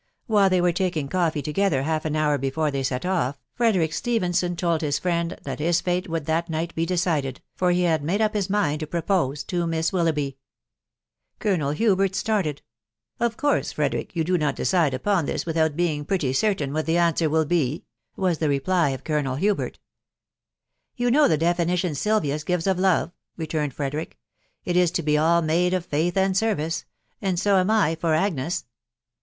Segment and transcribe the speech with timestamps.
[0.25, 4.55] While they were taking coffee together half an hour before they set off, Frederick Stephenson
[4.55, 8.19] told his friend that his fate would that night be decided, for he had made
[8.19, 10.39] up his mind to propose to Miss Willoughby.
[11.37, 12.63] Colonel Hubert started....
[13.21, 16.97] ^ Of course, Frederick, yon do pot decide upon this without bemg \rcetVj rcrtaLxi ^hat the
[16.97, 19.73] an swer will be," wag the reply of Colonel T\»ter^ THB WIDOW BARNABY.
[19.73, 19.73] 5M3•'
[20.95, 24.17] You know the definition Silvius gives of love/' returned Frederick."
[24.65, 26.85] It is to be all made of faith and service....
[27.21, 28.65] and so am I for Agnes.